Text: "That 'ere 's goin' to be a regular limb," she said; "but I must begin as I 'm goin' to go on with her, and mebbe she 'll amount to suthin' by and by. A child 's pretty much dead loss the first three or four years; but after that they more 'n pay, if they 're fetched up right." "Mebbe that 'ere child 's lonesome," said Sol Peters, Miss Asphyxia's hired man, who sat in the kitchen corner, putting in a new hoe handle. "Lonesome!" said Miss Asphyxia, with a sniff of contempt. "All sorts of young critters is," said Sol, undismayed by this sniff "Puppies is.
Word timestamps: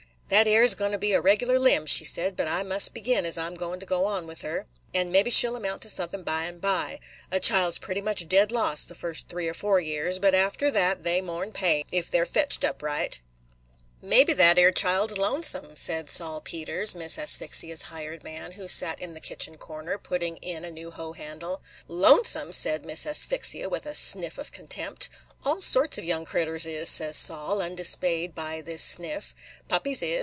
"That 0.37 0.47
'ere 0.47 0.63
's 0.65 0.75
goin' 0.75 0.93
to 0.93 0.97
be 0.97 1.11
a 1.11 1.19
regular 1.19 1.59
limb," 1.59 1.85
she 1.85 2.05
said; 2.05 2.37
"but 2.37 2.47
I 2.47 2.63
must 2.63 2.93
begin 2.93 3.25
as 3.25 3.37
I 3.37 3.47
'm 3.47 3.53
goin' 3.55 3.81
to 3.81 3.85
go 3.85 4.05
on 4.05 4.27
with 4.27 4.43
her, 4.43 4.65
and 4.93 5.11
mebbe 5.11 5.29
she 5.29 5.45
'll 5.45 5.57
amount 5.57 5.81
to 5.81 5.89
suthin' 5.89 6.23
by 6.23 6.43
and 6.45 6.61
by. 6.61 7.01
A 7.29 7.41
child 7.41 7.73
's 7.73 7.77
pretty 7.79 7.99
much 7.99 8.29
dead 8.29 8.49
loss 8.49 8.85
the 8.85 8.95
first 8.95 9.27
three 9.27 9.49
or 9.49 9.53
four 9.53 9.81
years; 9.81 10.19
but 10.19 10.33
after 10.33 10.71
that 10.71 11.03
they 11.03 11.19
more 11.19 11.43
'n 11.43 11.51
pay, 11.51 11.83
if 11.91 12.09
they 12.09 12.17
're 12.21 12.25
fetched 12.25 12.63
up 12.63 12.81
right." 12.81 13.19
"Mebbe 14.01 14.33
that 14.37 14.57
'ere 14.57 14.71
child 14.71 15.11
's 15.11 15.17
lonesome," 15.17 15.75
said 15.75 16.09
Sol 16.09 16.39
Peters, 16.39 16.95
Miss 16.95 17.17
Asphyxia's 17.17 17.83
hired 17.91 18.23
man, 18.23 18.53
who 18.53 18.69
sat 18.69 19.01
in 19.01 19.13
the 19.13 19.19
kitchen 19.19 19.57
corner, 19.57 19.97
putting 19.97 20.37
in 20.37 20.63
a 20.63 20.71
new 20.71 20.91
hoe 20.91 21.11
handle. 21.11 21.61
"Lonesome!" 21.89 22.53
said 22.53 22.85
Miss 22.85 23.05
Asphyxia, 23.05 23.67
with 23.67 23.85
a 23.85 23.93
sniff 23.93 24.37
of 24.37 24.53
contempt. 24.53 25.09
"All 25.43 25.59
sorts 25.61 25.97
of 25.97 26.05
young 26.05 26.23
critters 26.23 26.65
is," 26.67 26.87
said 26.87 27.15
Sol, 27.15 27.61
undismayed 27.61 28.33
by 28.33 28.61
this 28.61 28.81
sniff 28.81 29.35
"Puppies 29.67 30.01
is. 30.01 30.19